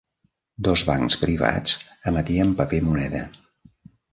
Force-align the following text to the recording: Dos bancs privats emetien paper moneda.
Dos 0.67 0.83
bancs 0.87 1.17
privats 1.25 1.75
emetien 2.13 2.57
paper 2.63 2.81
moneda. 2.89 3.21